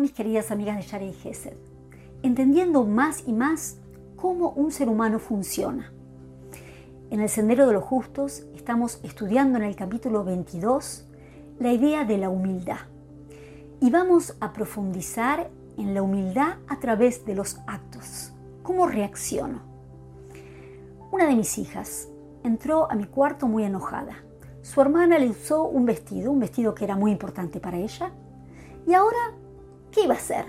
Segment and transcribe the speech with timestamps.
[0.00, 1.56] mis queridas amigas de Share y Gesed,
[2.22, 3.78] entendiendo más y más
[4.16, 5.92] cómo un ser humano funciona.
[7.10, 11.06] En el Sendero de los Justos estamos estudiando en el capítulo 22
[11.58, 12.78] la idea de la humildad
[13.80, 18.32] y vamos a profundizar en la humildad a través de los actos.
[18.62, 19.60] ¿Cómo reacciono?
[21.10, 22.08] Una de mis hijas
[22.44, 24.16] entró a mi cuarto muy enojada.
[24.62, 28.12] Su hermana le usó un vestido, un vestido que era muy importante para ella.
[28.86, 29.34] Y ahora,
[29.90, 30.46] ¿qué iba a hacer?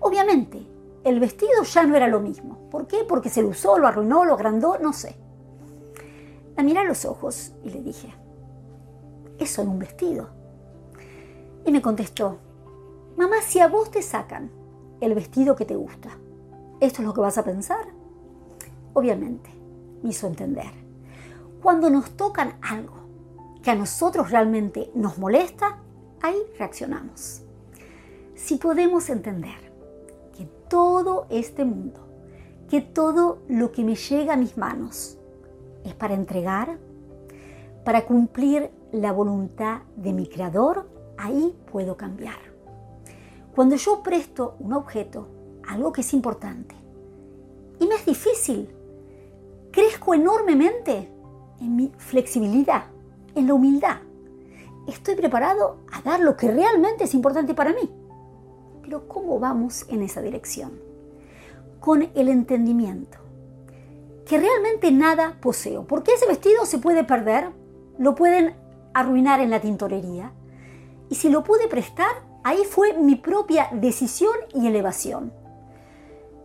[0.00, 0.66] Obviamente,
[1.04, 2.68] el vestido ya no era lo mismo.
[2.70, 3.04] ¿Por qué?
[3.08, 5.16] Porque se lo usó, lo arruinó, lo agrandó, no sé.
[6.56, 8.12] La miré a los ojos y le dije,
[9.38, 10.28] es solo un vestido.
[11.64, 12.38] Y me contestó,
[13.16, 14.50] mamá, si a vos te sacan
[15.00, 16.10] el vestido que te gusta,
[16.80, 17.86] ¿esto es lo que vas a pensar?
[18.94, 19.50] Obviamente,
[20.02, 20.70] me hizo entender.
[21.62, 22.94] Cuando nos tocan algo
[23.62, 25.78] que a nosotros realmente nos molesta,
[26.20, 27.42] ahí reaccionamos.
[28.52, 29.72] Si podemos entender
[30.36, 32.06] que todo este mundo,
[32.68, 35.16] que todo lo que me llega a mis manos
[35.86, 36.78] es para entregar,
[37.82, 40.86] para cumplir la voluntad de mi creador,
[41.16, 42.36] ahí puedo cambiar.
[43.54, 45.28] Cuando yo presto un objeto,
[45.66, 46.74] algo que es importante,
[47.80, 48.68] y me es difícil,
[49.70, 51.10] crezco enormemente
[51.58, 52.84] en mi flexibilidad,
[53.34, 53.96] en la humildad.
[54.86, 57.90] Estoy preparado a dar lo que realmente es importante para mí.
[58.82, 60.80] Pero ¿cómo vamos en esa dirección?
[61.80, 63.22] Con el entendimiento
[64.26, 67.50] que realmente nada poseo, porque ese vestido se puede perder,
[67.98, 68.54] lo pueden
[68.94, 70.32] arruinar en la tintorería,
[71.08, 75.32] y si lo pude prestar, ahí fue mi propia decisión y elevación.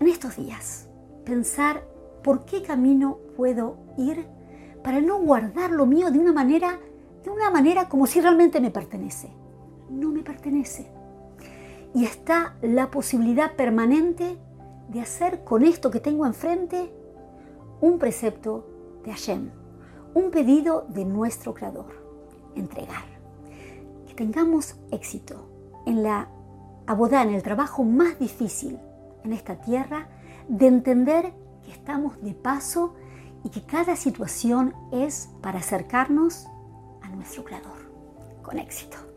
[0.00, 0.88] En estos días,
[1.24, 1.82] pensar
[2.22, 4.26] por qué camino puedo ir
[4.84, 6.78] para no guardar lo mío de una manera,
[7.24, 9.32] de una manera como si realmente me pertenece.
[9.90, 10.90] No me pertenece.
[11.94, 14.38] Y está la posibilidad permanente
[14.88, 16.92] de hacer con esto que tengo enfrente
[17.80, 18.66] un precepto
[19.04, 19.50] de Hashem,
[20.14, 21.92] un pedido de nuestro Creador,
[22.54, 23.04] entregar.
[24.06, 25.48] Que tengamos éxito
[25.86, 26.28] en la
[26.86, 28.78] abodá, en el trabajo más difícil
[29.24, 30.08] en esta tierra,
[30.48, 31.32] de entender
[31.64, 32.94] que estamos de paso
[33.44, 36.46] y que cada situación es para acercarnos
[37.02, 37.90] a nuestro Creador.
[38.42, 39.11] Con éxito.